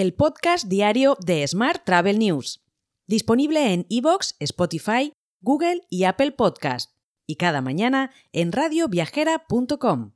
[0.00, 2.64] el podcast diario de Smart Travel News,
[3.06, 6.92] disponible en iVoox, Spotify, Google y Apple Podcast,
[7.26, 10.12] y cada mañana en radioviajera.com.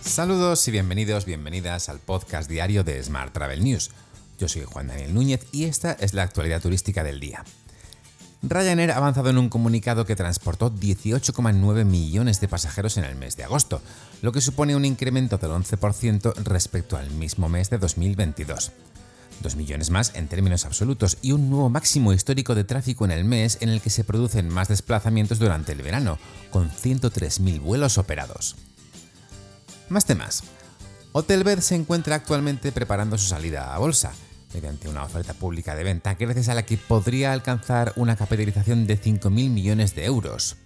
[0.00, 3.90] Saludos y bienvenidos, bienvenidas al podcast diario de Smart Travel News.
[4.38, 7.44] Yo soy Juan Daniel Núñez y esta es la actualidad turística del día.
[8.42, 13.36] Ryanair ha avanzado en un comunicado que transportó 18,9 millones de pasajeros en el mes
[13.36, 13.80] de agosto,
[14.22, 18.72] lo que supone un incremento del 11% respecto al mismo mes de 2022.
[19.40, 23.24] Dos millones más en términos absolutos y un nuevo máximo histórico de tráfico en el
[23.24, 26.18] mes en el que se producen más desplazamientos durante el verano,
[26.50, 28.56] con 103.000 vuelos operados.
[29.88, 30.42] Más temas.
[31.12, 34.12] Hotelbed se encuentra actualmente preparando su salida a bolsa
[34.56, 38.98] mediante una oferta pública de venta gracias a la que podría alcanzar una capitalización de
[38.98, 40.56] 5.000 millones de euros.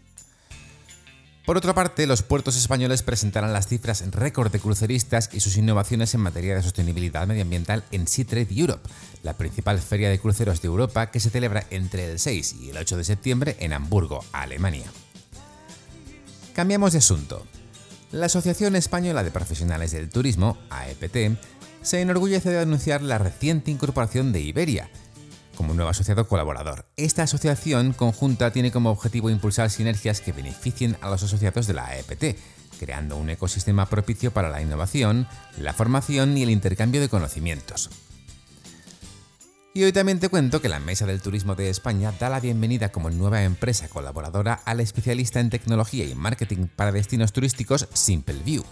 [1.45, 6.15] Por otra parte, los puertos españoles presentarán las cifras récord de cruceristas y sus innovaciones
[6.15, 8.89] en materia de sostenibilidad medioambiental en Sea Trade Europe,
[9.25, 12.77] la principal feria de cruceros de Europa que se celebra entre el 6 y el
[12.77, 14.87] 8 de septiembre en Hamburgo, Alemania.
[16.55, 17.45] Cambiamos de asunto.
[18.13, 21.37] La Asociación Española de Profesionales del Turismo, AEPT,
[21.83, 24.91] se enorgullece de anunciar la reciente incorporación de Iberia
[25.61, 26.87] como nuevo asociado colaborador.
[26.97, 31.85] Esta asociación conjunta tiene como objetivo impulsar sinergias que beneficien a los asociados de la
[31.85, 32.39] AEPT,
[32.79, 35.29] creando un ecosistema propicio para la innovación,
[35.59, 37.91] la formación y el intercambio de conocimientos.
[39.75, 42.91] Y hoy también te cuento que la Mesa del Turismo de España da la bienvenida
[42.91, 48.65] como nueva empresa colaboradora al especialista en tecnología y marketing para destinos turísticos SimpleView.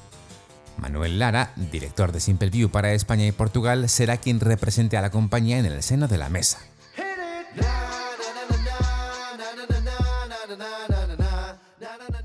[0.79, 5.59] Manuel Lara, director de SimpleView para España y Portugal, será quien represente a la compañía
[5.59, 6.59] en el seno de la mesa.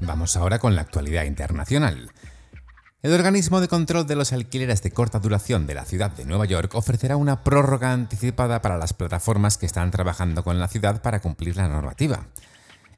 [0.02, 2.12] Vamos ahora con la actualidad internacional.
[3.02, 6.46] El organismo de control de los alquileres de corta duración de la ciudad de Nueva
[6.46, 11.20] York ofrecerá una prórroga anticipada para las plataformas que están trabajando con la ciudad para
[11.20, 12.28] cumplir la normativa.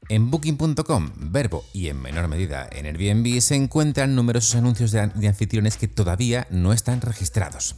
[0.08, 5.76] En Booking.com, Verbo y en menor medida en Airbnb se encuentran numerosos anuncios de, anfitriones
[5.76, 7.74] que todavía no están registrados.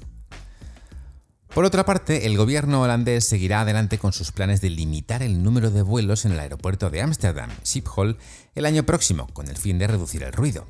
[1.54, 5.70] Por otra parte, el gobierno holandés seguirá adelante con sus planes de limitar el número
[5.70, 8.18] de vuelos en el aeropuerto de Ámsterdam, Schiphol,
[8.54, 10.66] el año próximo, con el fin de reducir el ruido.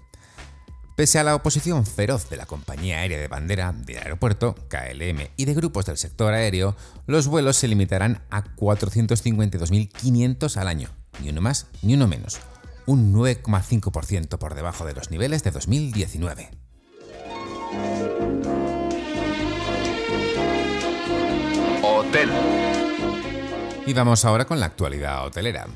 [0.97, 5.45] Pese a la oposición feroz de la compañía aérea de bandera, del aeropuerto, KLM y
[5.45, 6.77] de grupos del sector aéreo,
[7.07, 10.89] los vuelos se limitarán a 452.500 al año,
[11.21, 12.39] ni uno más ni uno menos,
[12.87, 16.51] un 9,5% por debajo de los niveles de 2019.
[21.83, 22.31] Hotel.
[23.87, 25.67] Y vamos ahora con la actualidad hotelera.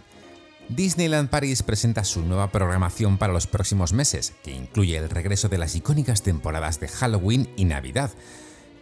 [0.69, 5.59] Disneyland Paris presenta su nueva programación para los próximos meses, que incluye el regreso de
[5.59, 8.11] las icónicas temporadas de Halloween y Navidad,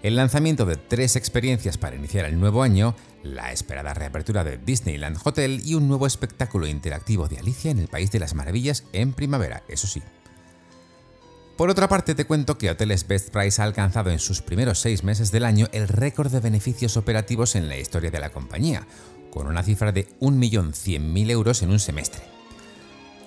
[0.03, 5.19] el lanzamiento de tres experiencias para iniciar el nuevo año, la esperada reapertura de Disneyland
[5.23, 9.13] Hotel y un nuevo espectáculo interactivo de Alicia en el País de las Maravillas en
[9.13, 10.03] primavera, eso sí.
[11.57, 15.05] Por otra parte, te cuento que Hoteles Best Price ha alcanzado en sus primeros seis
[15.05, 18.87] meses del año el récord de beneficios operativos en la historia de la compañía,
[19.31, 22.40] con una cifra de 1.100.000 euros en un semestre.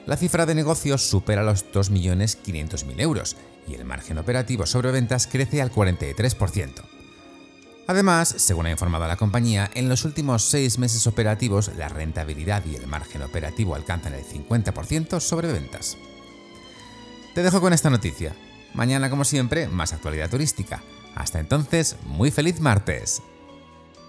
[0.05, 3.37] La cifra de negocios supera los 2.500.000 euros
[3.67, 6.83] y el margen operativo sobre ventas crece al 43%.
[7.87, 12.75] Además, según ha informado la compañía, en los últimos seis meses operativos la rentabilidad y
[12.75, 15.97] el margen operativo alcanzan el 50% sobre ventas.
[17.33, 18.35] Te dejo con esta noticia.
[18.73, 20.81] Mañana, como siempre, más actualidad turística.
[21.15, 23.21] Hasta entonces, muy feliz martes.